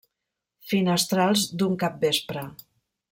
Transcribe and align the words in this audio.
Finestrals 0.71 1.45
d'un 1.63 1.77
capvespre. 1.85 2.49